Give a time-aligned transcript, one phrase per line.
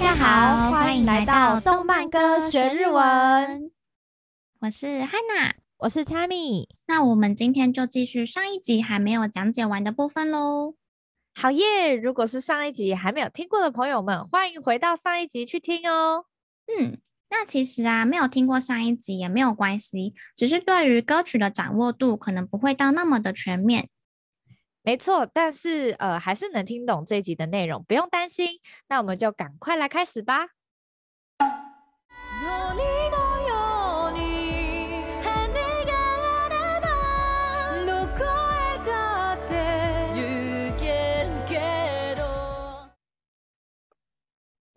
[0.00, 3.70] 家好，欢迎来到动漫歌学日文。
[4.60, 6.66] 我是 Hana，我是 Tammy。
[6.86, 10.74] 那我们今天就继续上一集还没有讲解完的部分喽。
[11.34, 11.94] 好耶！
[11.94, 16.24] 如果是上一集还没有听过的朋友们，欢迎回到上一集去听哦。
[16.66, 16.98] 嗯，
[17.28, 23.90] 那其实啊，没有听过上一集也没有关系，只是对于歌曲的掌握度可能不会到那么的全面。
[24.83, 28.59] 没错，但是呃，还是能听懂这一集的内容，不用担心。
[28.87, 30.49] 那我们就赶快来开始吧。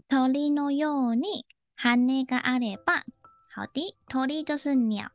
[0.08, 1.44] 鸟のように
[1.76, 3.02] 羽があれば，
[3.54, 5.10] 好的，鸟就是鸟，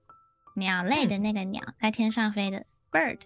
[0.56, 3.20] 鸟类的那个鸟，嗯、在天上飞的 bird。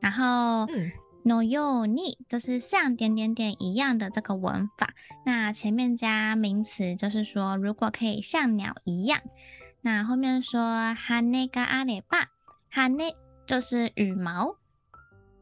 [0.00, 0.92] 然后，嗯，
[1.24, 4.94] のように就是像点点点一样的这个文法。
[5.24, 9.20] 那前面加名词，就是说如果可以像鸟一样。
[9.80, 12.26] 那后面说羽があれば，
[12.72, 13.14] 羽
[13.46, 14.56] 就是羽毛。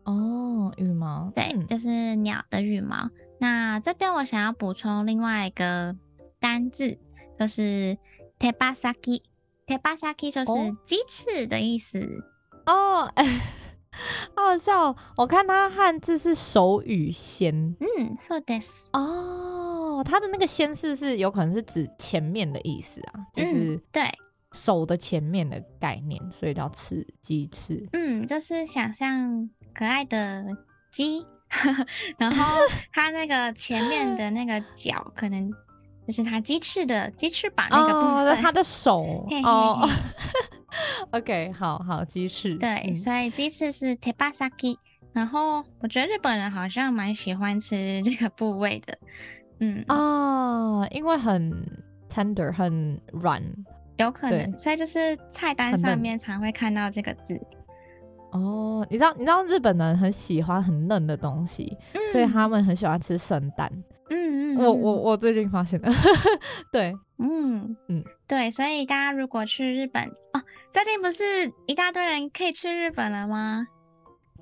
[0.05, 3.11] 哦，羽毛，对，嗯、就是鸟的羽毛。
[3.39, 5.97] 那这边我想要补充另外一个
[6.41, 6.99] 单字，
[7.39, 7.97] 就是
[8.39, 8.95] 手羽先。
[9.69, 12.25] 手羽先就是鸡翅的意思。
[12.67, 13.29] 哦，哎、 哦。
[14.35, 18.89] 好好笑，我看它汉字是手语先，嗯，そうです。
[18.93, 24.11] 哦，它的那个先是是有可能是指前面的意思啊，就是、嗯、对
[24.53, 27.87] 手的前面的概念，所以叫翅鸡翅。
[27.93, 30.47] 嗯，就是想象可爱的
[30.91, 31.27] 鸡，
[32.17, 32.57] 然后
[32.93, 35.53] 它那个前面的那个脚可能
[36.08, 39.90] 就是它鸡翅的鸡翅膀那个部分，它、哦、的手哦。
[41.12, 44.78] OK，好好鸡翅，对，嗯、所以鸡翅是手羽先。
[45.14, 48.98] 然后我觉得日本人好像蛮喜欢吃这个部位的，
[49.60, 51.52] 嗯哦，因为很
[52.08, 53.42] tender，很软，
[53.98, 57.40] 有可能，所以就是菜单上面常会看到这个字。
[58.32, 63.72] 哦，你知道，你知道日本人很喜欢很嫩的东西，嗯、所以他们很喜欢吃生蛋。
[64.58, 65.92] 我我我最近发现的，
[66.72, 70.04] 对，嗯嗯，嗯对，所以大家如果去日本
[70.34, 70.42] 哦，
[70.72, 73.68] 最近不是一大堆人可以去日本了吗？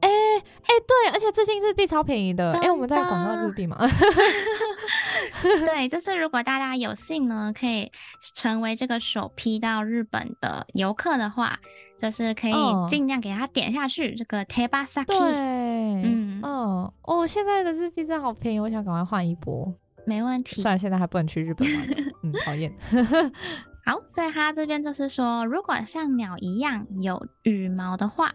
[0.01, 3.77] 哎哎、欸欸，对，而且最近日币超便宜的，哎的、欸，我们在广告日币嘛。
[5.41, 7.89] 对，就是如果大家有幸呢，可以
[8.35, 11.57] 成为这个首批到日本的游客的话，
[11.97, 12.53] 就是可以
[12.89, 15.05] 尽量给他点下去、哦、这个手羽先。
[15.05, 19.73] 对，嗯，哦哦，现在的日币真的好便宜，我想赶快换一波。
[20.06, 21.86] 没问题，虽然现在还不能去日本玩，
[22.22, 22.72] 嗯，讨厌。
[23.84, 28.34] 好，所以他这边就是说，如果像鸟一样有羽毛的话，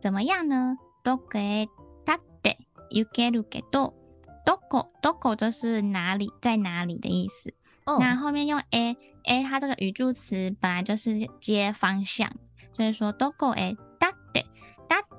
[0.00, 0.76] 怎么样呢？
[1.02, 1.66] どこへ
[2.04, 2.56] 立って
[2.90, 3.94] 行けるけど。
[4.46, 7.54] どこどこ就是哪里，在哪里的意思。
[7.86, 7.98] Oh.
[7.98, 12.30] 那后面用 a a，它这个语助词本来就是接方向，
[12.74, 13.87] 所以说どこへ立って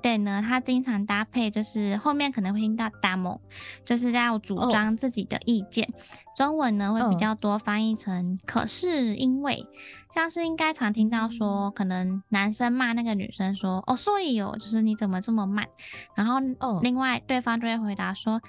[0.00, 3.40] て呢，它经常搭配就是后面可能会听到だもん，
[3.84, 5.86] 就是要主张自己的意见。
[5.86, 6.36] Oh.
[6.36, 9.66] 中文呢会比较多翻译成可是因为，
[10.14, 15.66] 像是应该常听到说，可能男生骂那个女生说哦，所以哦，就是你怎么这么慢？
[16.14, 16.40] 然后
[16.80, 18.40] 另外对方就会回答说。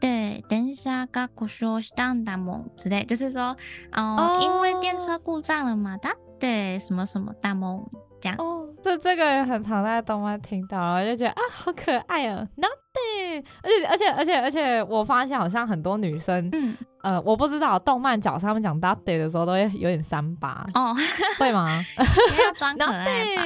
[0.00, 3.54] 对，电车が故障したんだもん之类，就是说，
[3.92, 8.36] 哦，哦因为电车故障了嘛，だって什么什么だもん 这样。
[8.38, 20.94] 哦，这这个也很常在动漫听到，我就觉得啊，好可爱哦，だって，而且而且而且而且，我发现好像很多女生，嗯，呃，我不知道动漫角色他们讲だって的时候都会有点三八哦，
[21.38, 21.82] 会吗？
[21.98, 23.42] 要装可爱吧？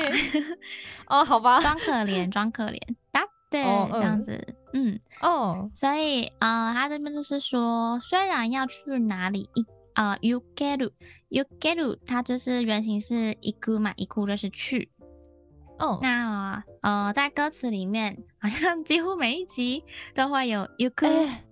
[1.06, 2.81] 哦， 好吧，装可怜，装可怜，
[3.12, 4.56] だって，哦、这样子。
[4.72, 9.65] 嗯哦，所以呃，他这边就是说，虽然要去哪里一
[9.95, 10.91] 呃，you get
[11.28, 14.91] you get 它就是原型是行く嘛，行く就是去。
[15.78, 19.84] 哦，那呃，在歌词里面好像几乎每一集
[20.15, 21.07] 都会有行く。
[21.07, 21.45] 欸、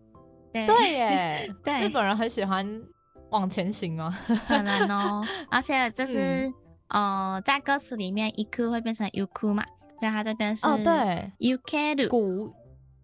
[0.53, 2.83] 对 对耶，对，日本人很喜欢
[3.31, 4.13] 往前行哦，
[4.47, 6.53] 可能哦， 而且就是、
[6.89, 9.65] 嗯、呃，在歌词里面行く会变成ゆく嘛，
[9.99, 12.55] 所以他这边是哦对，you get 古。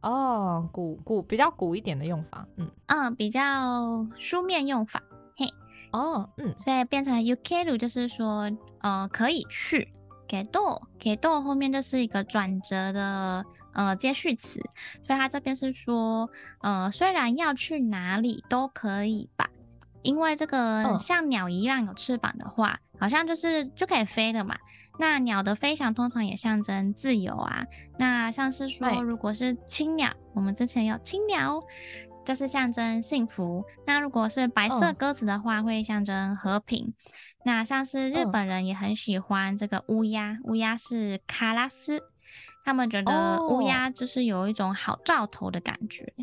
[0.00, 5.11] 哦，古古比较古一点的用法，嗯嗯，比较书面用法，嘿，
[5.92, 9.88] 哦，嗯，所以变成行ける就是说，呃，可以去，
[10.28, 14.60] けどけど后面就是一个转折的呃接续词，
[15.06, 16.28] 所以它这边是说，
[16.60, 19.48] 呃，虽然要去哪里都可以吧，
[20.02, 24.56] 因为这个像鸟一样有翅膀的话，好像就是就可以飞的嘛。
[25.00, 27.64] 那鸟的飞翔通常也象征自由啊。
[27.98, 31.62] 那像是说，如果是青鸟，我们之前有青鸟，
[32.25, 33.63] 就是象征幸福。
[33.85, 36.93] 那如果是白色鸽子的话，会象征和平。
[37.45, 42.01] 那像是日本人也很喜欢这个乌鸦，乌鸦是卡拉斯，
[42.63, 46.13] 他们觉得乌鸦就是有一种好兆头的感觉。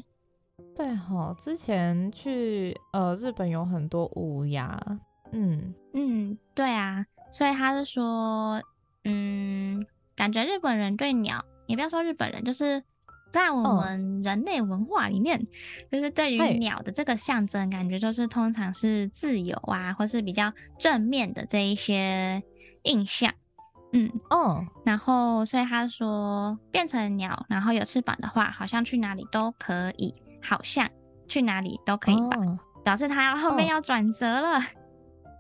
[0.75, 4.81] 对哈，之前去呃日本有很多乌鸦，
[5.33, 8.63] 嗯嗯，对啊，所以他是说，
[9.05, 9.85] 嗯，
[10.17, 12.83] 感觉日本人对鸟，也不要说日本人，就是
[13.33, 15.47] 在我们人类文化里面，
[15.91, 22.43] 就是对于鸟的这个象征，感觉就是通常是自由啊，或是比较正面的这一些
[22.83, 23.33] 印象，
[23.93, 24.11] 嗯。
[24.31, 30.15] 哦，然后所以他说变成鸟，然后有翅膀的话，好像去哪里都可以。
[30.43, 30.89] 好像
[31.29, 34.59] 去哪里都可以吧，哦、表示他要后面要转折了。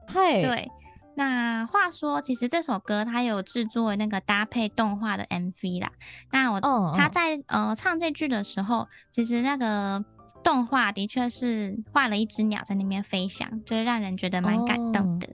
[0.06, 0.70] 嘿、哦，对。
[1.16, 5.92] 那话说，其实这首歌它有制作那个搭配动画的 MV 啦。
[6.30, 10.04] 那我、哦、他在呃唱这句的时候，其实那个
[10.42, 15.28] 动画的确是画了一只鸟在那边飞翔，就是让人觉得蛮感动的。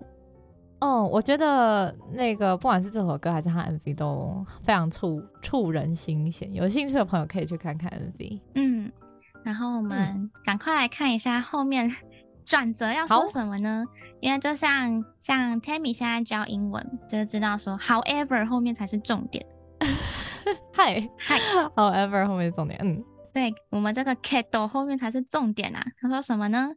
[0.80, 8.40] 哦，我觉得那个不管是这首歌还是他 MV 都非常触触人心弦，有兴趣的朋友可以去看看 MV。
[8.54, 8.90] 嗯。
[9.42, 11.94] 然后我们赶快来看一下后面
[12.46, 13.84] 转折要说什么呢？
[14.20, 19.44] 因为就像像 Tammy 现在教英文，就是知道说 however 后面才是重点。
[20.72, 21.38] 嗨嗨，
[21.74, 22.78] however 后面是重点。
[22.80, 23.04] 嗯，
[23.34, 25.84] 对我们这个 keto 后面才是重点啊。
[26.00, 26.70] 他说什么呢？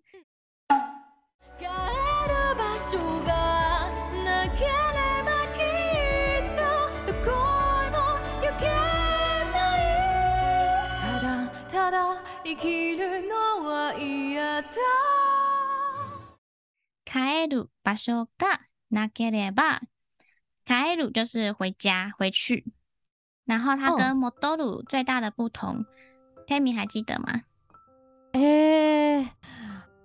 [17.09, 18.61] 帰る场所が
[18.91, 19.81] なければ，
[20.67, 22.65] 帰る就是回家回去，
[23.47, 25.85] 然后它跟戻る最大的不同，
[26.47, 27.43] Tammy 还记得吗？
[28.33, 29.29] 诶，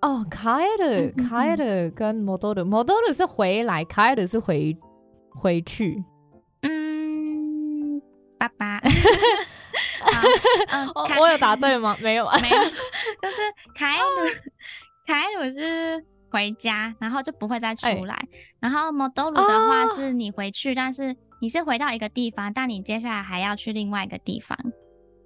[0.02, 4.78] 哦，帰る帰る跟戻る戻る是回来，帰る是回
[5.32, 6.04] 回去。
[6.62, 8.02] 嗯，
[8.38, 8.82] 爸爸，
[10.72, 11.98] 嗯， 我有答对吗？
[12.02, 12.56] 没有啊，没有，
[13.22, 13.42] 就是
[13.74, 14.36] 帰る
[15.08, 16.06] 帰る是。
[16.35, 18.15] 回家，然后就不会再出来。
[18.15, 18.29] 欸、
[18.59, 24.59] 然后 modoru 的话是你回去，哦、但是你是回到一个地方，但你接下来还要去另外一个地方。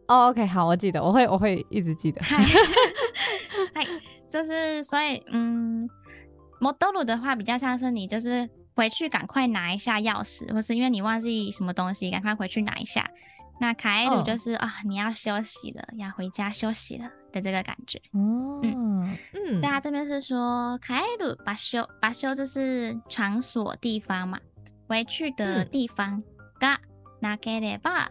[0.06, 2.20] 哦，OK，好，我记得，我会，我会一直记得。
[3.74, 3.86] 嗨，
[4.28, 5.88] 就是所以，嗯
[6.60, 8.46] ，modoru 的话比较像是你就是
[8.76, 13.08] 回去赶快拿一下钥匙，或是因为你忘记什么东西，赶快回去拿一下。
[13.60, 17.99] 那卡艾鲁就是、哦、啊，你要休息了，要回家休息了的这个感觉。
[18.11, 24.39] 哦，嗯嗯，所以他这边是说卡艾鲁把休把休就是场所地方嘛，
[24.87, 26.23] 回去的地方。
[26.59, 26.79] 嘎
[27.19, 28.09] 那给列巴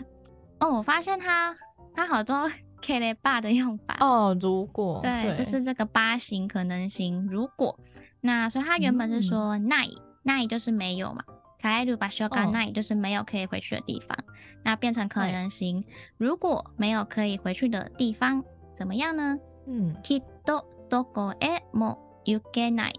[0.61, 1.55] 哦，我发现他
[1.95, 2.51] 他好多
[2.81, 4.37] 给列巴的用法哦。
[4.41, 7.27] 如果对，对这是这个八型可能型。
[7.31, 7.79] 如果
[8.21, 9.87] 那所以他原本是说奈
[10.23, 11.23] 奈、嗯、就是没有嘛。
[11.63, 14.25] 帰る场所がない就是没有可以回去的地方，哦、
[14.65, 15.81] 那变成可能型。
[15.83, 15.87] 对
[16.19, 18.43] 如果没有可以回去的地方，
[18.77, 19.39] 怎么样呢？
[19.67, 22.95] 嗯，きっとどこへも行けない。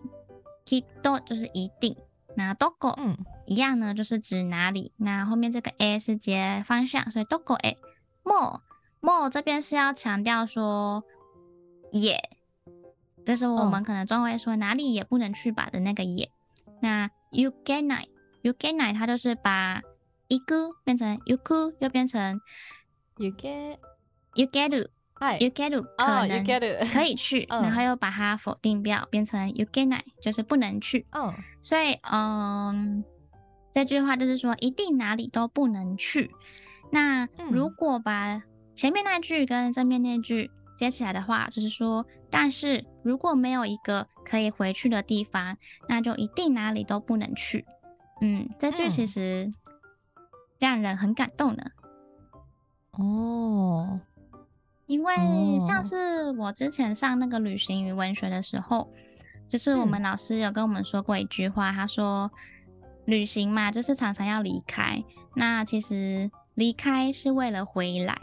[0.66, 1.98] きっと就是一定，
[2.36, 4.94] 那どこ嗯一样呢，就是指哪里。
[4.98, 7.76] 那后面这个 a 是接方向，所以どこへ
[8.24, 8.62] も
[9.02, 11.04] も这边是要强调说
[11.92, 12.18] 也，
[13.26, 16.30] 就是我们可能中文会说哪里也不能去吧的那个也。
[16.82, 18.10] 那行けない。
[18.44, 19.82] 行けない，它就是把
[20.30, 22.42] 行く变成行く，又变成
[23.18, 23.78] 行け
[24.34, 24.70] 行け
[25.20, 31.06] る，哎，行ける可能可以去，嗯、然后又把它否定掉，变成行けない，就是不能去。
[31.12, 33.04] 嗯，所以嗯，
[33.74, 36.32] 这句话就是说一定哪里都不能去。
[36.92, 38.44] 那如果把
[38.76, 47.66] 前面那句跟正面那句接起来的话，就是说，但是如果没有一个可以回去的地方，那就一定哪里都不能去。
[48.22, 49.52] 嗯，这句其实
[50.60, 51.64] 让人很感动呢。
[52.92, 54.00] 哦，
[54.89, 55.15] 因为
[55.67, 58.89] 像是我之前上那个旅行与文学的时候，
[59.47, 62.31] 就是我们老师有跟我们说过一句话，他说
[63.05, 65.05] ：“旅行嘛，就是常常要离开。
[65.37, 68.19] 那其实离开是为了回来。”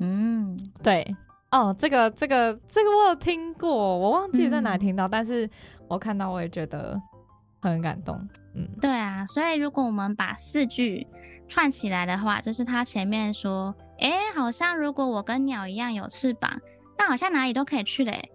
[0.00, 1.14] 嗯，对。
[1.50, 5.48] 哦，这个、这个、这个我有听过，我忘记在哪听到，嗯、但是
[5.86, 7.00] 我看到我也觉得
[7.60, 8.16] 很感动。
[8.54, 11.06] 嗯，对啊，所以如果我们把四句
[11.46, 16.60] 串起来的话，就是他前面说，哎，好像如果我跟鸟一样有翅膀，
[16.98, 18.30] 那好像哪里都可以去嘞。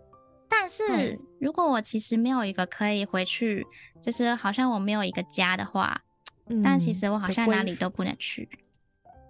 [0.50, 3.66] 但是如果我其实没有一个可以回去，
[4.01, 6.01] 就是好像我没有一个家的话，
[6.48, 8.50] 嗯，但其实我好像哪里都不能去。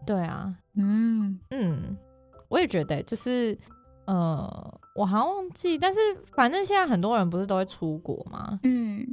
[0.06, 1.98] 对啊，嗯嗯，
[2.48, 3.58] 我也觉得，就是
[4.06, 6.00] 呃，我好像忘记，但是
[6.34, 8.58] 反正现在很多人不是都会出国吗？
[8.64, 9.06] 嗯，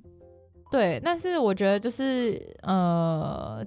[0.70, 1.00] 对。
[1.04, 3.66] 但是我觉得就是呃，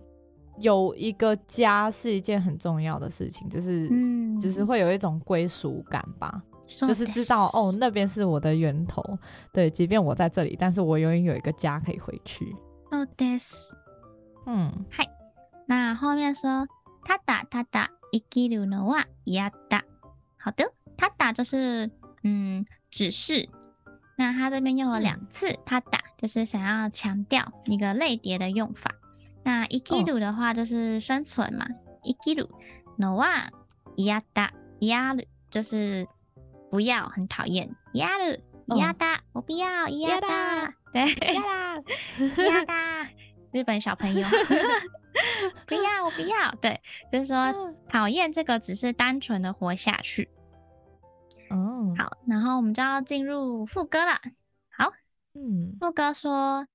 [0.58, 9.02] 有一个家是一件很重要的事情，就是嗯，就是会有一种归属感吧，就是知道哦，那边是我的源头。
[9.52, 12.54] 对，即便我在这里，但是我永远有一个家可以回去。
[12.90, 13.72] そうです。
[14.46, 15.08] 嗯，嗨。
[15.66, 16.66] 那后面说，
[17.04, 19.82] ただただ生きるのは嫌だ。
[20.38, 21.90] 好的，ただ就是。
[22.22, 23.48] 嗯，只是，
[24.16, 28.90] 那他这边用了两次，他打就是想要强调一个类叠的用法。
[29.44, 31.66] 那生きる的话就是生存嘛，
[32.02, 32.48] 生きる
[32.98, 33.50] のは
[33.96, 36.06] 嫌だ，嫌る就是
[36.70, 41.82] 不要，很讨厌，嫌る嫌だ，我不要，嫌だ，对，嫌だ，
[42.34, 43.08] 嫌だ，
[43.52, 44.26] 日本小朋友，
[45.66, 46.80] 不要，我不要，对，
[47.12, 50.30] 就是说讨厌这个只是单纯的活下去。
[51.50, 54.12] 哦，好，然后我们就要进入副歌了。
[54.70, 54.90] 好，
[55.34, 56.66] 嗯，副歌说。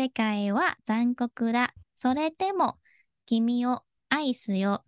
[0.00, 1.74] 世界は残酷だ。
[1.94, 2.78] それでも
[3.26, 4.82] 君を爱すよ。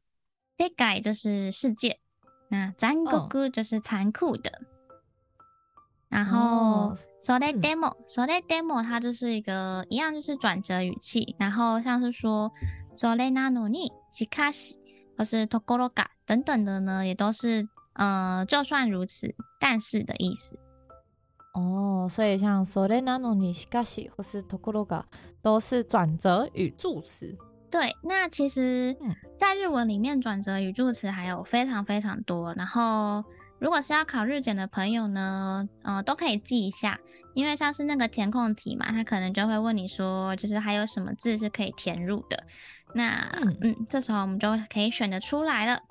[0.58, 2.00] 世界就是世界，
[2.51, 4.51] 那残酷就是残酷的。
[6.09, 11.35] 哦、然后それでも、それでも它就是一个一样，就是转折语气。
[11.37, 12.51] 然后像是说
[12.95, 14.77] それなのに、しかし
[15.17, 20.57] 或是ところが等等的呢，也都是呃，就算如此，但是的意思。
[21.53, 25.05] 哦，所以像それなのにしかし或是ところが
[25.41, 27.37] 都是转折语助词。
[27.71, 28.95] 对，那其实，
[29.37, 32.53] 在日文里面转折语助词还有非常非常多。
[32.53, 33.25] 然后，
[33.59, 36.99] 如果是要考日检的朋友呢，呃，都可以记一下，
[37.33, 42.43] 因为像是那个填空题嘛，他可能就会问你说，就是还有什么字是可以填入的。
[42.93, 45.81] 那，嗯，嗯，这时候我们就可以选得出来了。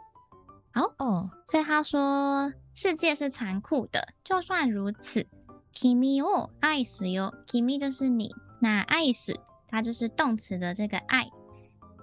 [0.73, 5.26] 好，哦，所以他说世界是残酷的，就算如此。
[5.73, 9.37] 君を爱すよ，君就是你，那爱す
[9.68, 11.28] 它就是动词的这个爱，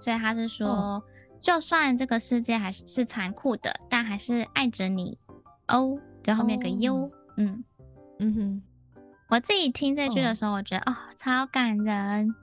[0.00, 1.02] 所以他是说，哦、
[1.40, 5.18] 就算这个世界还是是残酷的，但还是爱着你
[5.68, 5.98] 哦。
[6.24, 7.64] 在后面个优、哦，嗯
[8.18, 8.62] 嗯哼，
[9.30, 12.34] 我自己听这句的时候，我觉得哦，哦，超感人。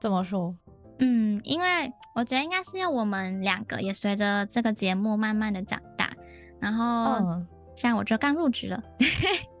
[0.00, 0.54] 怎么说？
[0.98, 6.12] 嗯，因为我觉得应该是因为我们两个也随着这个节目慢慢的长大，
[6.60, 8.82] 然后、哦、像我就刚入职了。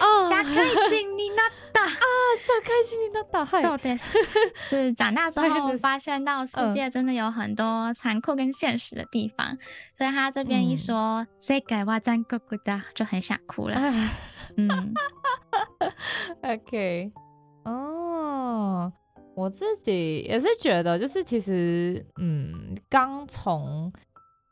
[0.00, 0.54] 哦，社会
[0.88, 1.90] 人になった啊，
[2.38, 4.16] 社会人になった，そうです，
[4.70, 9.58] 是长大之后发现到世界真的有很多残酷跟现实的地方，
[9.98, 13.78] 所以他这边一说世界は残酷だ，就很想哭了。
[14.56, 14.94] 嗯，
[16.42, 17.12] OK，
[17.64, 18.90] 哦，
[19.34, 23.92] 我自己也是觉得，就是其实，嗯，刚从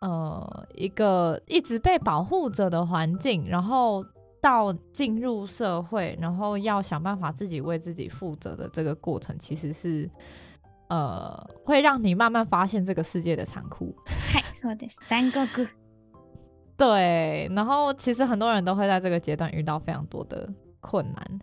[0.02, 4.04] 呃一个一直被保护着的环境，然后。
[4.41, 10.09] 到进入社会，然后要想办法自己为自己负责的这个过程，其实是
[10.89, 13.95] 呃，会让你慢慢发现这个世界的残酷。
[14.31, 15.39] 嗨，说的是残酷。
[16.77, 21.39] 对，然后其实很多人都会在这个阶段遇到非常多的困难。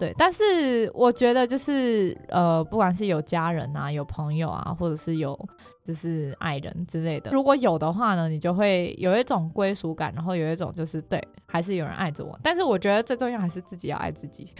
[0.00, 5.38] 对，但是我觉得就是呃，不管是有家人啊，有朋友啊，或者是有
[5.84, 12.38] 就是爱人之类的，如果有的话呢，你就会有一种归属感，然后有一种就是对，还是有人爱着我。
[12.42, 14.54] 但是我觉得最重要还是自己要爱自己。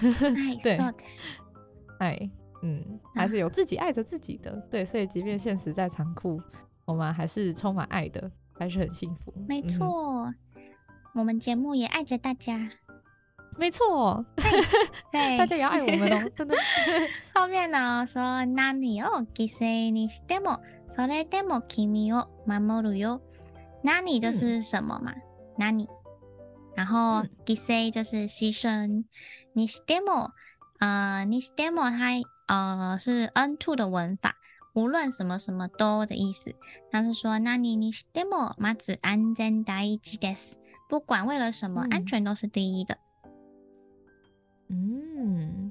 [0.63, 0.79] 对，
[1.99, 2.31] 爱，
[2.63, 4.53] 嗯，还是有自己爱着自己的。
[4.71, 6.39] 对，所以即便现实再残酷，
[6.85, 9.33] 我们还是充满爱的，还是很幸福。
[9.49, 10.35] 没错，嗯、
[11.15, 12.69] 我们节目也爱着大家。
[13.60, 14.26] 没错，
[15.12, 16.56] 对，大家也要爱我们哦，真的。
[17.34, 23.22] 后面呢说何を犠牲にしてもそれでも君を守るよ。
[23.84, 25.14] 何就是什么嘛？
[25.58, 25.88] 何、嗯，
[26.76, 29.04] 然后犠牲就是牺牲。
[29.56, 30.32] にしても，
[30.82, 34.36] 呃，にしても它呃是 N two 的文法，
[34.74, 36.54] 无论什么什么都的意思。
[36.92, 40.58] 他是说何にしてもまず安全第一です。
[40.90, 42.96] 不管为了什么，安全都是第一的。
[42.96, 43.00] 嗯，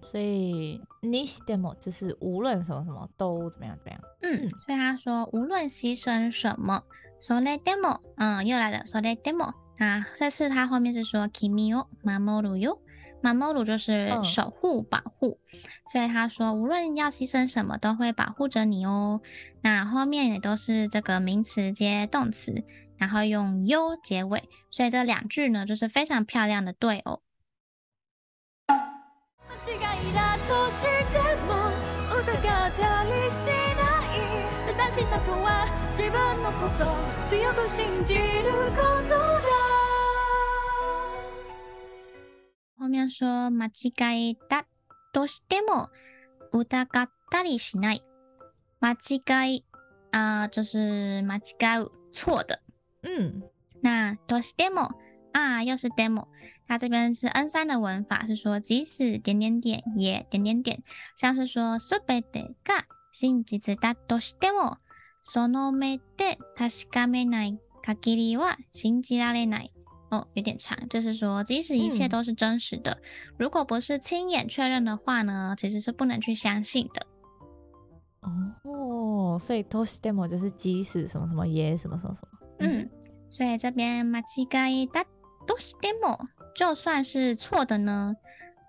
[0.02, 4.00] 所以にしても就是无论什么什么都怎么样怎么样。
[4.22, 6.82] 嗯，所以他说无论牺牲什么，
[7.20, 12.78] それでも，嗯，又来了，それでも啊，这次他后面是说君を守るよ，
[13.22, 15.38] 守る就是守护、保护，
[15.92, 19.22] 所以他说无论要牺牲什么，都会保护着你哦。
[19.62, 22.64] 那后面也都是这个名词接动词，
[22.96, 27.22] 然后用よ结尾，所以这两句呢就是非常漂亮的对偶。
[30.49, 30.87] として
[31.45, 31.69] も
[32.09, 33.45] 疑ったりし
[33.77, 34.17] ない
[34.65, 36.85] 正しさとは自分のこと
[37.27, 38.21] 強く信じる
[38.71, 39.45] ことだ
[42.79, 44.65] 后面说間違えた
[45.13, 45.89] としても
[46.51, 48.03] 疑ったりしない
[48.79, 49.65] 間違い
[50.11, 52.59] 啊、呃，就是間違う错的，
[53.03, 53.43] 嗯，
[53.83, 54.89] 那どうしても
[55.33, 56.27] ああ、よしでも。
[56.68, 60.82] 它这边是 N 三的文法，是说即使点点点也点点点，
[61.16, 64.78] 像是说すべてが真実だとしても
[65.22, 69.70] その目で确かめない限りは信じられない。
[70.10, 73.02] 哦，有点长，就是说，即使一切都是真实的，嗯、
[73.38, 77.06] 如果不是亲眼确认的话呢，其实是不能去相信的。
[78.20, 82.38] 哦，所以としても就是即使什么什么也什么什么什么。
[82.60, 82.88] 嗯，
[83.28, 85.04] 所以这边间违いだ
[85.46, 86.18] としても
[86.54, 88.16] 就算是错的呢，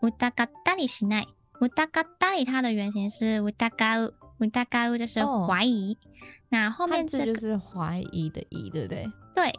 [0.01, 1.27] 疑ったりしない。
[1.59, 5.93] 疑ったり它的原型是疑う，疑う就是怀疑。
[5.93, 5.97] 哦、
[6.49, 9.07] 那后面这个就是怀疑的疑，对不对？
[9.33, 9.53] 对。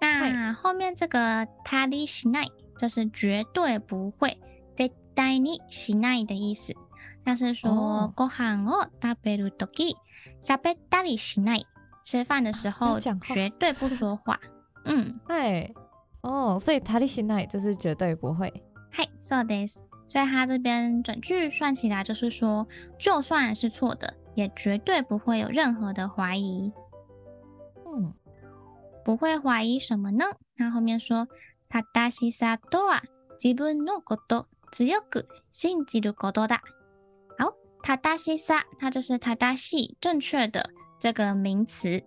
[0.00, 4.38] 那后面这个たりしない就是绝对不会，
[4.76, 6.74] 绝対にしない的意思。
[7.24, 9.96] 像是说、哦、ご饭を食べるとき、
[10.42, 11.66] しゃべったりしない，
[12.04, 14.38] 吃饭的时候 绝对不说话。
[14.84, 15.74] 嗯， 对，
[16.22, 18.52] 哦，所以たりしない就是绝对不会。
[18.92, 19.82] 嗨，そうです。
[20.08, 22.66] 所以他这边整句算起来就是说，
[22.98, 26.72] 就算是错的，也绝对不会有任何的怀疑。
[27.86, 28.12] 嗯。
[29.04, 30.24] 不会怀疑什么呢？
[30.56, 31.28] 那后面说，
[31.68, 33.02] 正しさとは
[33.38, 36.60] 自分のこと强く信じることだ。
[37.38, 42.02] 好，正しさ，它就是正しい正确的这个名词。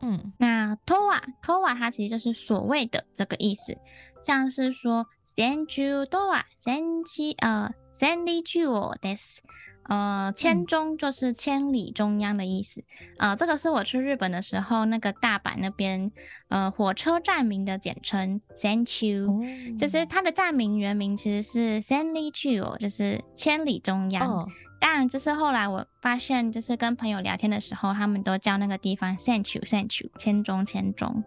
[0.00, 3.76] 嗯，那とはとは它其实就是所谓的这个意思，
[4.22, 9.38] 像是说千中とは千里呃千里中です。
[9.84, 12.84] 呃，千中就是千里中央的意思。
[13.18, 16.12] 嗯、呃，这个是我去日本的时候，那个大阪那边，
[16.48, 19.40] 呃，火车站名的简称 Senchu，、哦、
[19.76, 24.30] 就是它的站名原名其实是 Senrichu，就是千里中央。
[24.30, 24.48] 哦、
[24.80, 31.22] 当然，这是后来我发现，就是跟朋友聊天的时候，他们都叫那个地方 Senchu Senchu，千中千中。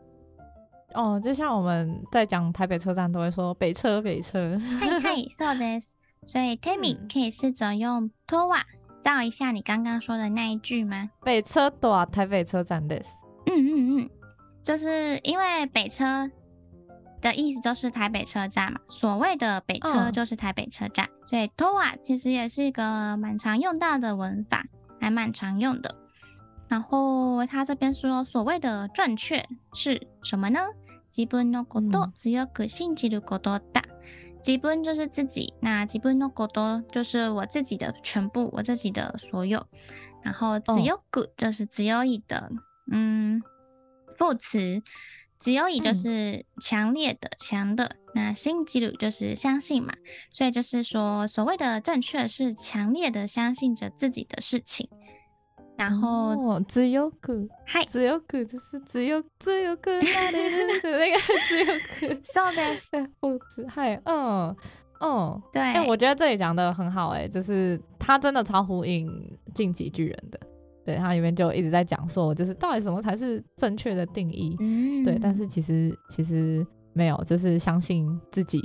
[0.94, 4.60] 哦，就像我们在讲台北车站都会说北车北车。
[4.80, 5.92] 嗨嗨，so this。
[6.26, 8.64] 所以 Temi 可以试着用とは
[9.04, 11.10] 造一下你刚刚说的那一句吗？
[11.24, 13.10] 北车多台北车站です。
[13.46, 14.10] 嗯嗯嗯，
[14.64, 16.30] 就是因为北车
[17.22, 24.64] 的意思就是台北车站嘛，所谓的北车就是台北车站，嗯、所以とは其实也是一个蛮常用到的文法，
[25.00, 25.96] 还蛮常用的。
[26.68, 30.60] 然后他这边说所谓的正确是什么呢？
[31.12, 33.84] 自分のこと强く信じることだ。
[34.44, 39.66] 自分就是自己，那自分のこと就是我自己的全部，我自己的所有。
[40.22, 42.52] 然后强く就是强い的，
[42.92, 43.42] 嗯，
[44.18, 44.84] 副词，
[45.40, 47.96] 强い就是强烈的、强、嗯、的。
[48.14, 49.94] 那信じる就是相信嘛，
[50.32, 54.90] 所以就是说，所谓的正确是强烈的相信着自己的事情。
[55.78, 64.56] 然后，强く，嗨，强く就是强强くなれる的那个强 く， そうです，副词，嗨，嗯
[65.02, 69.06] 嗯，对，哎，我觉得这里讲的很好，哎，就是他真的超呼应《
[69.54, 70.40] 进击巨人》的，
[70.86, 78.62] 对，他里面就一直在讲说，就是到底什么才是正确的定义，嗯，对，但是其实其实没有，就是相信自己，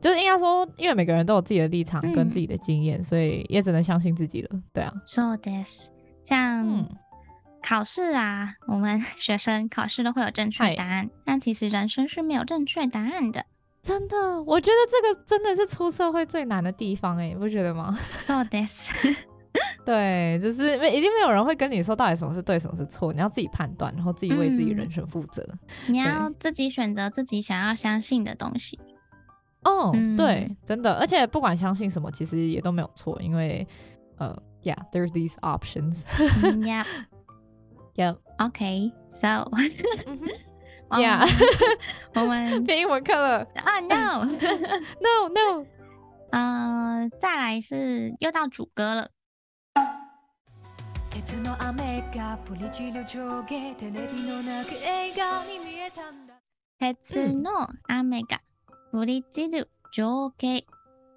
[0.00, 5.86] 就是应该说，因为每个人都有自己的立场跟自己的经验，嗯、所以也只能相信自己了，对啊，そうです。
[6.24, 6.86] 像
[7.62, 13.44] 考试啊，嗯、我们 学生考试都会有正确答案，但其实人生是没有正确答案的。
[13.82, 17.98] 真的，我觉得这个真的是出社会最难的地方，哎，你不觉得吗？
[18.26, 18.90] そうです。
[19.85, 25.41] 对，就是没，已经没有人会跟你说到底什么是对，什么是错，你要自己判断，然后自己为自己人生负责。
[25.87, 28.79] 嗯、你要自己选择自己想要相信的东西。
[29.63, 33.67] 哦，嗯、对，真的，而且不管相信什么，其实也都没有错，因为
[34.17, 34.37] 呃。
[34.63, 36.03] Yeah, there's these options.
[36.63, 36.85] Yeah.
[37.97, 38.17] Yeah.
[38.37, 38.91] Okay.
[39.11, 39.49] So.
[40.91, 41.27] Yeah.
[42.13, 44.23] 我们变英文课了啊！No.
[45.01, 45.29] No.
[45.33, 45.65] No.
[46.29, 49.09] 呃，再来是又到主歌了。
[51.30, 56.34] 鉄の雨が降り散る上下テレビの中映画に见えたんだ。
[56.78, 58.40] 鉄の雨が
[58.92, 60.64] 降り散る 上下。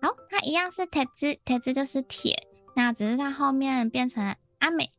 [0.02, 4.90] 好，它一样是铁子，铁子就是铁，那只是它后面变成雨，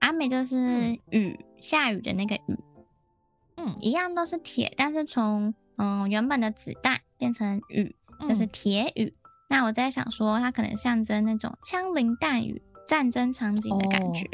[0.00, 2.58] 雨就是雨，嗯、下雨的那个雨。
[3.56, 7.94] 嗯，一样都是铁，但是从嗯原本的子弹变成雨，
[8.28, 9.04] 就是铁雨。
[9.06, 14.24] 嗯、那我在想说，它可能象征那种枪林弹雨、战争场景的感觉。
[14.24, 14.28] 哦，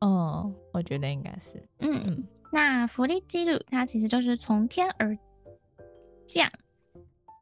[0.00, 1.62] 哦我觉得应该是。
[1.78, 2.24] 嗯嗯。
[2.52, 5.16] 那降り汁它其实就是从天而
[6.26, 6.50] 降，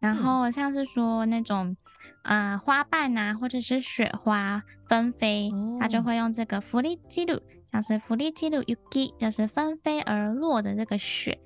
[0.00, 1.76] 然后像是说那种
[2.22, 11.38] 啊、呃、花瓣呐、啊，或者是雪花纷飞，它就会用这个降り汁，像是降り汁雪，就是纷飞而落的这个雪。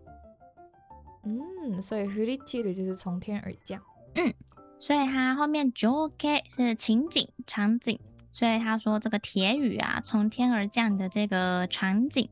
[1.24, 3.82] 嗯，所以降り汁就是从天而降。
[4.14, 4.32] 嗯，
[4.78, 8.00] 所以它后面上下是情景场景，
[8.32, 12.28] 所以他说这个铁雨啊，从天而降的这个场景。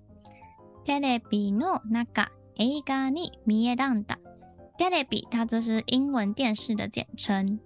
[0.85, 4.19] テレビの中、映画に见えたんだ。
[4.79, 7.59] テレビ它就是英文电视的简称。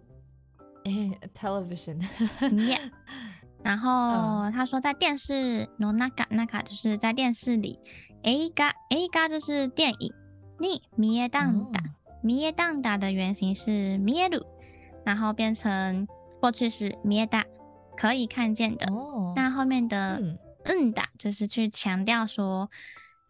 [0.84, 2.00] 诶，television。
[2.40, 2.90] Yeah。
[3.62, 7.78] 然后他说在电视の中、中就是在电视里。
[8.22, 10.14] 映画、映画就是电影。
[10.58, 11.80] に见えたんだ。
[12.22, 14.46] 见えたんだ的原型是见える，
[15.04, 16.06] 然后变成
[16.40, 17.44] 过去式见えた，
[17.96, 18.86] 可以看见的。
[18.92, 19.32] 哦。
[19.36, 22.70] 那后面的嗯だ就是去强调说。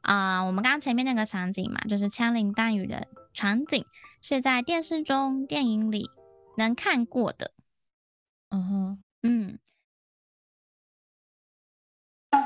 [0.03, 3.85] 啊、呃，我们刚刚前面那个场景嘛，就是枪林弹雨的场景，
[4.22, 6.09] 是在电视中、电影里
[6.57, 7.53] 能看过的。
[8.48, 9.59] 嗯哼，嗯。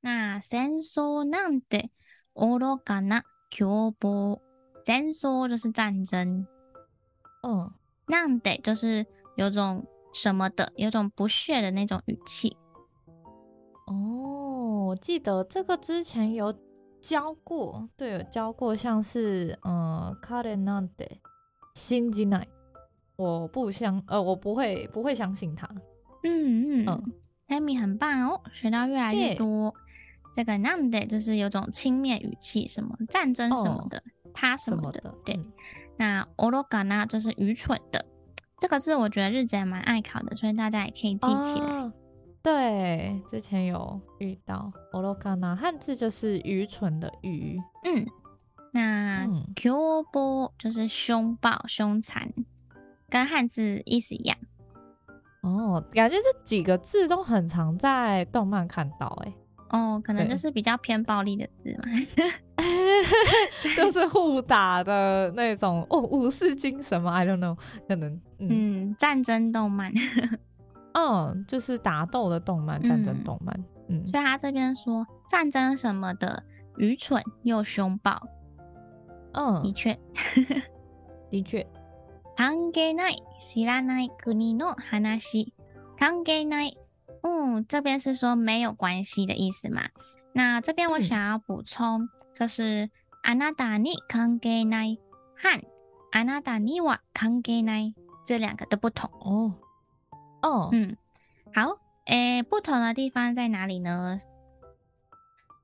[0.00, 1.90] 那戦争なんて
[2.34, 4.42] 愚かな凶暴，
[4.84, 6.46] 戦争就是战争。
[7.42, 7.72] 嗯，
[8.06, 9.86] なんて就是有种。
[10.12, 12.56] 什么的，有种不屑的那种语气。
[13.86, 16.54] 哦，我记得这个之前有
[17.02, 21.18] 教过，对，有教过，像是嗯，彼なんて
[21.74, 22.46] 信じない，
[23.16, 25.68] 我不相，呃，我不会，不会相信他。
[26.22, 27.12] 嗯嗯嗯，
[27.48, 29.74] Amy 很棒哦，学到越来越多。
[30.34, 35.34] 这个なんて就是有种轻蔑语气，什么战争什么的，哦、他什么的，么的对。
[35.36, 35.52] 嗯、
[35.96, 38.04] 那愚かな就是愚蠢的。
[38.58, 41.66] 这个字我觉得日子也蛮爱考的，所以大家也可以记起来。
[41.66, 41.92] 哦、
[42.42, 44.72] 对，之前有遇到。
[44.92, 47.58] 愚かな汉字就是愚蠢的愚。
[47.84, 48.06] 嗯，
[48.72, 52.32] 那凶暴就是凶暴、凶残，
[53.08, 54.36] 跟汉字意思一样。
[55.42, 59.32] 哦，感觉这几个字都很常在动漫看到，哎。
[59.70, 61.84] 哦，可能就是比较偏暴力的字嘛，
[63.76, 67.12] 就是互打的那种哦，武士精神吗？
[67.14, 69.92] I don't know，可能嗯，嗯，战争动漫，
[70.94, 73.54] 嗯，就是打斗的动漫，战争动漫，
[73.88, 76.44] 嗯，嗯，所以他这边说战争什么的
[76.76, 78.22] 愚蠢又凶暴，
[79.32, 79.98] 嗯，的确，
[81.28, 81.66] 的确，
[82.36, 85.00] 関系ない知らない国の话，
[85.98, 86.76] 関系ない。
[87.22, 89.88] 嗯，这边是说没有关系的意思嘛？
[90.32, 92.90] 那这边我想要补充，就是
[93.24, 94.98] あなたに関系ない
[95.36, 95.62] 和
[96.12, 97.94] あなたには関系ない
[98.26, 99.54] 这两个的不同哦。
[100.42, 100.96] 哦，嗯，
[101.54, 104.20] 好，诶，不同的地方在哪里呢？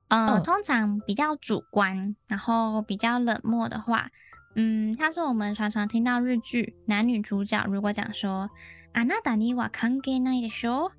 [0.09, 4.09] 呃，哦、通常比较主观，然后比较冷漠的话，
[4.55, 8.49] 嗯，像是我们常常听到日剧男女主角如果讲说
[8.93, 10.91] あなたには関系ないでしょ。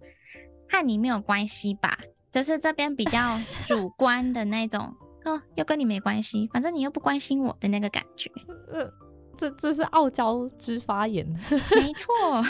[0.68, 1.98] 和你没有关系吧，
[2.30, 8.30] 就是这边比较 主观的那种，哦，又跟你没关系，反正你又不关心我的那个感觉。
[8.72, 8.90] 呃，
[9.37, 12.42] 这这是傲娇之发言，没 错。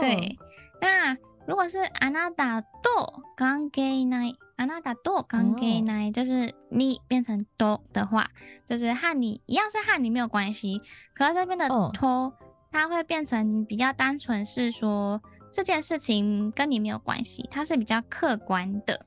[0.00, 0.36] 对，
[0.80, 8.30] 那如果是あなたと関系ない，あなたと関系ない，就是你变成と的话，
[8.66, 10.80] 就是和你一样是和你没有关系，
[11.14, 12.32] 可是这边的と，
[12.72, 15.22] 它会变成比较单纯，是说。
[15.52, 19.04] 这件事情跟你没有关系，它是比较客观的，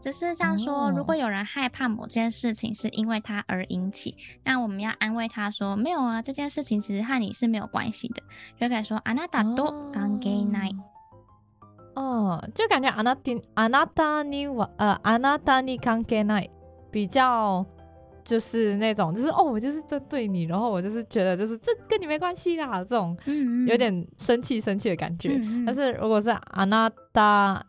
[0.00, 8.22] 只是像说，如果有人害怕某件事情是因为他而引起，那我们要安慰他说，没有啊，这件事情其实和你是没有关系的，
[8.58, 10.76] 就可以说あなたと関系ない。
[11.94, 16.50] 哦，就感觉あなた、あなたには呃あなたに関系ない
[16.90, 17.66] 比较。
[18.26, 23.16] 就是那种，就是哦，我就是针对你，然后我就是觉得，就是这跟你没关系啦，这种
[23.66, 25.30] 有点生气生气的感觉。
[25.30, 27.60] 嗯嗯，但是如果是あなた，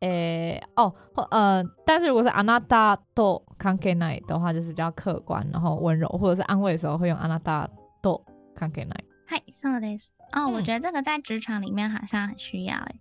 [0.00, 0.92] 诶，哦，
[1.30, 7.68] 呃，但是如果是あなたと関系ない的话，就是比较客观，然后温柔，或者是安慰的时候会用あなた
[8.02, 8.22] と
[8.56, 9.04] 関系ない。
[9.28, 10.06] 嗨，そうです。
[10.32, 12.96] 哦，我觉得这个在职场里面好像很需要诶。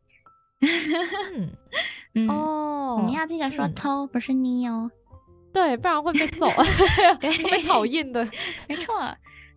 [1.34, 1.50] 嗯，
[2.13, 4.91] 嗯哦，我们要记得说と，不是你哦。
[5.57, 6.51] 对，不然会被揍
[7.23, 8.23] 会被讨 厌的。
[8.69, 8.95] 没错。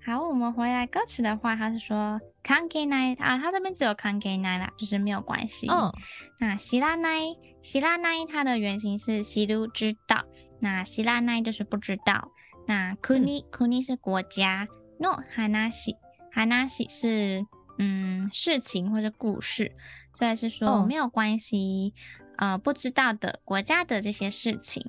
[0.05, 5.67] 好，我们回来歌词的话，他是说 “kange nai” 啊，他这边只有 “kange nai” 啦，就是没有关系。
[5.69, 5.91] 嗯。
[6.39, 10.23] 那 “shiranai”、“shiranai” 它的原型是 “shiru” 知道，
[10.61, 12.31] 那 “shiranai” 就是不知道。
[12.65, 15.97] 那 “kuni”、嗯、“kuni” 是国家，“no hanashi”
[16.33, 17.45] hanashi 是
[17.77, 19.73] 嗯事情或者故事，
[20.17, 21.93] 所以是说没有关系，
[22.37, 24.81] 嗯、呃不知道的国家的这些事情。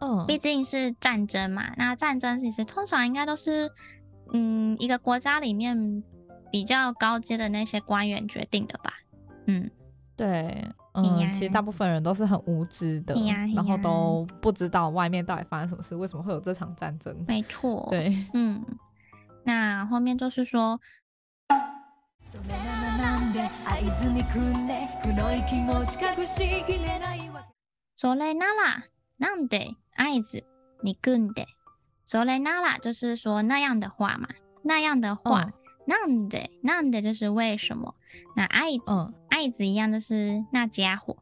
[0.00, 3.70] 嗯，毕竟是战争嘛，那战争其实通常应该都是。
[4.32, 6.02] 嗯，一个国家里面
[6.50, 8.94] 比较高阶的那些官员决定的吧。
[9.46, 9.70] 嗯，
[10.16, 17.14] 对，嗯，呀其实大部分人都是很无知的，呀然后都不知道外面到底发生什么事，为什么会有这场战争。
[17.28, 18.64] 没错，对， 嗯，
[19.44, 20.80] 那后面就是说，
[27.94, 28.82] 索雷纳拉，
[29.18, 30.44] なんで 爱子
[30.82, 31.46] に组んで
[32.06, 34.28] それなら就是说那样的话嘛，
[34.62, 35.52] 那样的话，
[35.86, 37.94] なんでなんで就是为什么？
[38.36, 41.16] 那爱子、嗯、爱子一样就是那家伙。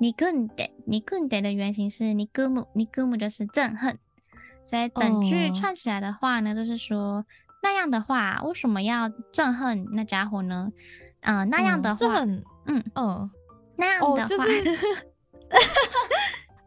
[0.00, 3.98] に组んでに组んで的原型是に组むに组む就是憎恨，
[4.64, 7.24] 所以整句串起来的话呢，就是说
[7.62, 10.72] 那样的话为什么要憎恨那家伙呢？
[11.20, 13.30] 嗯、呃，那样的话，嗯嗯，嗯
[13.76, 14.24] 那样的话。
[14.24, 14.64] 哦就是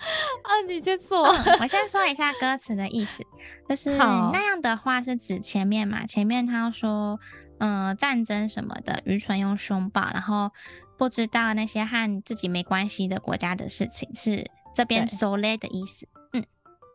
[0.42, 1.34] 啊，你先说、哦。
[1.60, 3.24] 我先说一下歌词的意思，
[3.68, 7.18] 就是那样的话是指前面嘛，前面他说，
[7.58, 10.50] 嗯、呃，战争什么的，愚蠢用凶暴，然后
[10.98, 16.08] 不知道那些和自己没关系的国家的事情，是这边 so le 的意思。
[16.32, 16.44] 嗯，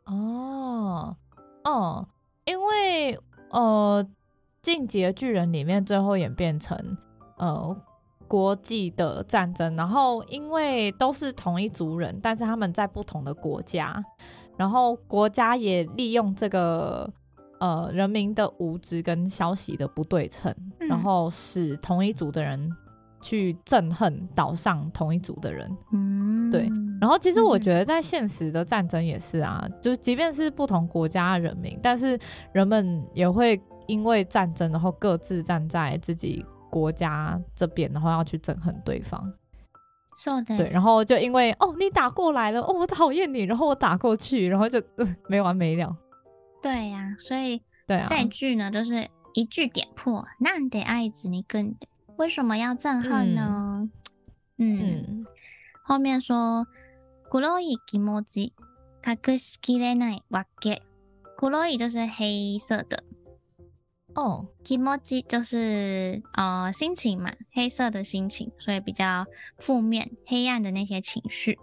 [0.05, 1.15] 哦，
[1.63, 2.07] 哦，
[2.45, 3.17] 因为
[3.49, 4.05] 呃，
[4.61, 6.97] 进击的巨人里面最后演变成
[7.37, 7.81] 呃。
[8.27, 14.03] 国际的战争，然后因为都是同一族人，但是他们在不同的国家，
[14.57, 17.09] 然后国家也利用这个
[17.59, 22.69] 呃人民的无知跟消息的不对称，嗯、然后使同一族的人
[23.21, 25.77] 去憎恨岛上同一族的人。
[25.93, 26.69] 嗯，对。
[26.99, 32.19] 然后其实我觉得在现实的战争也是啊，嗯、就即便是不同国家的人民，但是
[32.51, 36.45] 人们也会因为战争，然后各自站在自己。
[36.70, 39.32] 国家这边，然后要去憎恨对方，
[40.16, 45.96] 是的，对，然后就因为哦，你打过来了，哦，我讨厌你，然后我打过去，然后就、呃、没完没了。
[46.62, 53.88] 对呀、啊，所以对啊，这句呢就是一句点破，なんで爱子に组んで，为什么要憎恨呢？
[54.58, 55.26] 嗯，嗯
[55.84, 56.66] 后面说
[57.30, 58.52] 黒い気持ち
[59.04, 60.82] 隠しきれないわけ，
[61.36, 63.02] 黒い就是黑色的。
[64.16, 69.24] 哦，気持ち就是呃心情嘛，黑色的心情，所以比较
[69.56, 71.58] 负面、黑暗的那些情绪。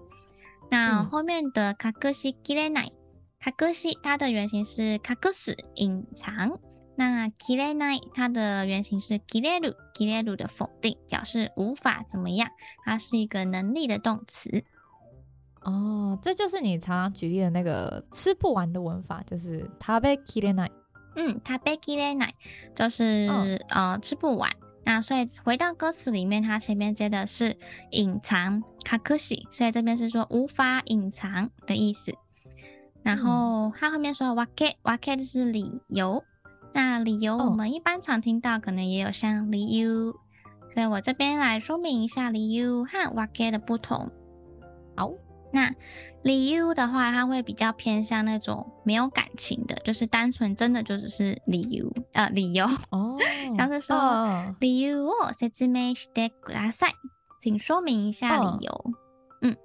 [0.71, 2.91] 那后面的隠しきれない，
[3.39, 6.59] 隠し它的原型是隠す隐藏，
[6.95, 12.49] 那きれない它的原型是切れる，切れる的否定，表示无法怎么样，
[12.83, 14.63] 它是一个能力的动词。
[15.61, 20.71] 哦，这就是你常常举例的那个吃不完的文法，就是食べきれない。
[21.15, 22.33] 嗯，食べきれない
[22.75, 24.51] 就是、哦、呃吃不完。
[24.85, 27.57] 那所以回到歌词里面，它前面接的是
[27.91, 32.13] 隐藏隠し，所以这边是说无法隐藏的意思。
[33.03, 36.23] 然后它后面说わけわけ就是理由。
[36.73, 40.15] 那理由我们一般常听到，可能也有像理由，哦、
[40.73, 44.11] 所以我这边来说明一下理由和わけ的不同。
[44.95, 45.11] 好。
[45.51, 45.73] 那
[46.23, 53.17] 理由的话，它会比较偏向那种没有感情的，就是单纯真的就只是理由，呃，理由哦，
[53.55, 56.93] 像是说、哦、理由を说明してください，
[57.41, 58.71] 请说明一下理由。
[58.71, 58.93] 哦、
[59.41, 59.55] 嗯，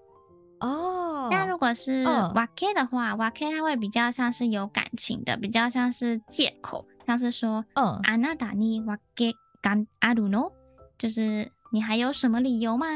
[0.60, 10.52] 哦，那如果是わけ的话，わけ、哦、它会比较像是有感情的，比较像是借口，像是说，嗯，あなたにわけがあるの？
[10.96, 12.86] 就是你还有什么理由吗？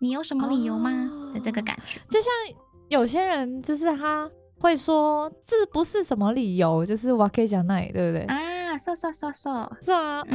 [0.00, 0.90] 你有什么理由吗？
[1.32, 2.30] 的、oh, 这个感觉，就像
[2.89, 8.25] 有些人就是他会说，这不是什么理由，就是我可以讲那里，对不对？
[8.25, 10.33] 啊，说说说说，是啊，嗯，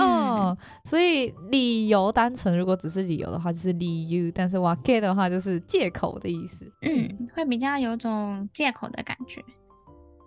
[0.48, 6.64] 嗯，所以理由单纯，如果只是理由的话，就是理由；但是我可以的话，就是借口的意思。
[6.82, 9.42] 嗯，会比较有种借口的感觉。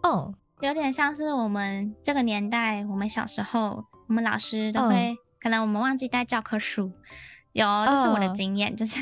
[0.03, 6.91] 哦，有点像是我们这个年代，我们小时候，我们老师都会，嗯、可能我们忘记带教科书。
[7.52, 8.98] 有，这是我的经验，uh, 就是，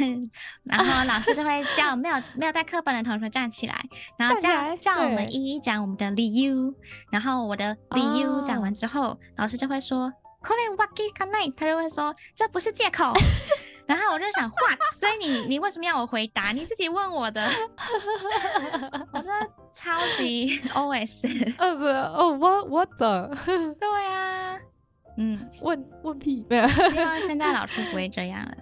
[0.62, 3.74] 然后老师就会叫没有没有带课本的同学站起来，
[4.16, 6.72] 然后叫叫我们一一讲我们的理由，
[7.11, 13.12] 然后我的理由讲完之后，uh, 老师就会说，これわけがない，他就会说这不是借口，
[13.87, 14.78] 然后我就想，what？
[15.00, 16.52] 所以你你为什么要我回答？
[16.52, 17.50] 你自己问我的。
[19.12, 19.33] 我说
[19.72, 23.37] 超级 OS，哦，我我的，
[23.80, 24.57] 对啊，
[25.18, 28.57] 嗯，问问屁，希 望 现在老师不会这样了。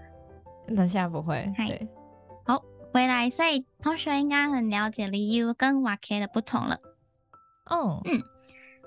[0.69, 1.51] 那现在不会。
[1.57, 1.89] 对，
[2.45, 6.79] 好，回来，所以同学应该很了解理由跟わけ的不同了。
[7.67, 8.23] 哦，嗯，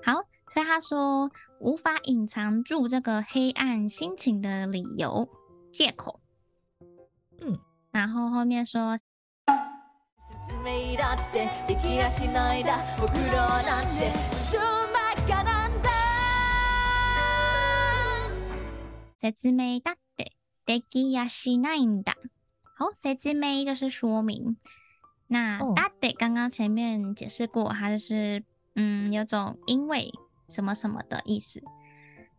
[0.04, 0.22] 好，
[0.54, 5.28] 所以他说无法隐藏住这个黑暗心情的理由
[5.72, 6.20] 借口。
[7.40, 7.58] 嗯，
[7.90, 8.98] 然后后面说，
[9.46, 12.78] 说明だってできやしないんだ。
[22.78, 24.56] 好，说明就是说明。
[25.28, 30.12] 那だって刚刚前面解释过，它就是嗯，有种因为
[30.48, 31.62] 什么什么的意思。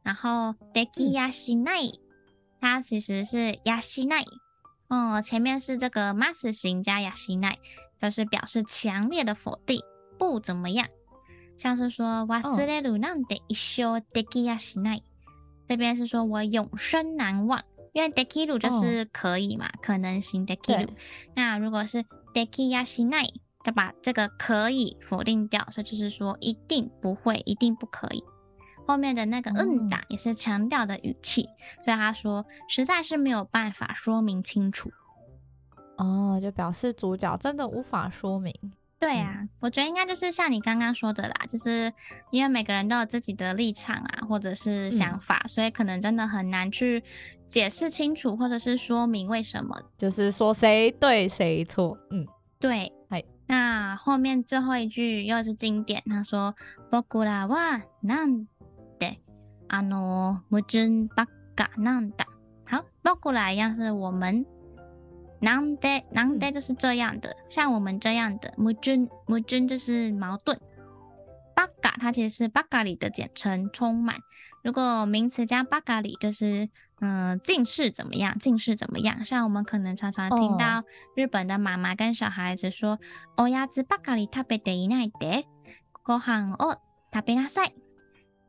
[0.04, 2.00] 然后できやしない，
[2.62, 4.26] 它其实是やしない。
[4.88, 7.58] 哦，前面是这个 mas 型加やしない，
[8.00, 9.84] 就是表示强烈的否定，
[10.18, 10.88] 不怎么样。
[11.58, 15.04] 像是说忘れるなんて一生できやしない，
[15.72, 17.62] 这边是说我永生难忘，
[17.94, 20.90] 因为できる就是可以嘛，哦、可能性できる。
[21.36, 28.24] 那如果是できやしない，就把这个可以否定掉，所以就是说一定不会，一定不可以。
[28.86, 34.90] 后面的那个嗯打也是强调的语气，嗯、所以他说实在是没有办法说明清楚。
[35.98, 38.54] 哦，就表示主角真的无法说明。
[39.02, 41.94] 对啊，嗯、我觉得应该就是像你刚刚说的啦，就是
[42.32, 47.04] 因为每个人都有自己的立场啊，或者是想法，嗯、所以可能真的很难去
[47.48, 51.98] 解释清楚，或者是说明为什么，就是说谁对谁错。
[52.10, 52.26] 嗯，
[52.60, 52.92] 对。
[53.10, 56.56] 嗨，那后面最后一句又是经典，他说：“
[56.90, 58.48] 仆らはなん
[59.70, 62.26] あの矛盾ばっかなんだ。
[62.66, 64.46] 好，包过来一样是我们。
[65.42, 70.60] なんでなんで就是这样的，像我们这样的矛盾矛盾就是矛盾。
[71.56, 74.18] ばっか它其实是ばかり的简称，充满。
[74.64, 79.26] 如果名词加ばかり就是嗯，尽是怎么样，尽是怎么样。
[79.26, 80.84] 像我们可能常常听到
[81.16, 83.00] 日本的妈妈跟小孩子说：“
[83.38, 85.46] おやつばかり食べていないで、
[86.04, 86.78] ご饭を
[87.14, 87.74] 食べなさい。”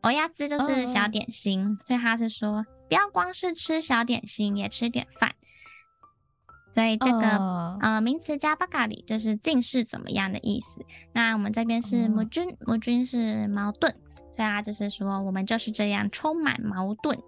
[0.03, 1.87] おやつ就是小点心，oh.
[1.87, 5.33] 所以他是说不要光是吃小点心，也吃点饭。
[6.73, 7.83] 所以这个、oh.
[7.83, 10.85] 呃名词加ばかり就是尽是怎么样的意思。
[11.13, 13.95] 那我们这边是矛盾，矛盾是矛盾，
[14.35, 17.19] 所以他就是说我们就是这样充满矛盾。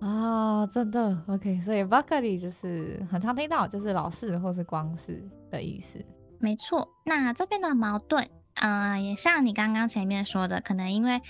[0.00, 6.04] 啊，oh, 真的 OK，所以ばかり就是很常听到，就是老是或是光是的意思。
[6.40, 8.28] 没错，那这边的矛盾。
[8.54, 11.22] 呃，也像你刚刚前面说的，可能因为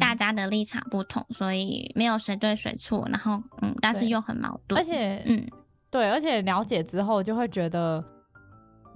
[0.00, 4.80] 大家的立场不同，嗯、所以没有谁对谁错，然后嗯，但是又很矛盾。
[4.80, 5.46] 而且嗯，
[5.91, 8.03] 对，而且了解之后就会觉得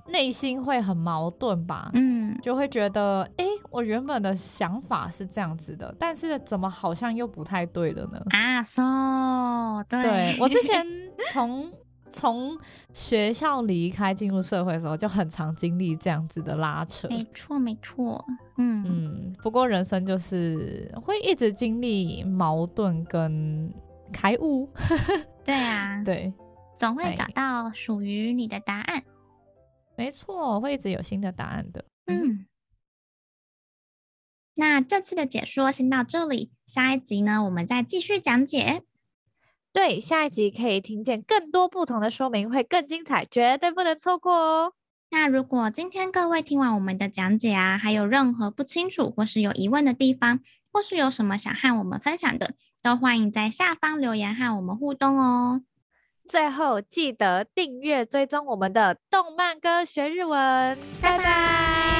[0.08, 1.89] 内心会很矛盾吧？
[1.93, 8.21] 嗯，就会觉得，哎，我原本的想法是这样子的，但是怎么好像又不太对了呢？
[8.29, 10.86] 啊，so 对，对我之前
[11.32, 11.71] 从。
[12.15, 12.56] 从
[12.93, 17.08] 学校离开进入社会的时候，就很常经历这样子的拉扯。
[17.08, 18.23] 没错，没错。
[18.60, 19.36] 嗯嗯。
[19.41, 23.67] 不过人生就是会一直经历矛盾跟
[24.12, 24.69] 开悟。
[25.43, 26.32] 对啊，对，
[26.83, 29.05] 总会找到属于你的答案。
[29.95, 31.85] 没错，会一直有新的答案的。
[32.07, 32.45] 嗯。
[34.53, 38.83] 那这次的解说先到这里，下一集呢，我们再继续讲解。
[39.71, 44.73] 对，下一集可以听见更多不同的说明，会更精彩，绝对不能错过哦。
[45.09, 55.61] 那如果今天各位听完我们的讲解啊，还有任何不清楚或是有疑问的地方，或是有什么想和我们分享的，都欢迎在下方留言和我们互动哦。
[56.27, 61.92] 最后记得订阅追踪我们的动漫歌学日文，拜拜。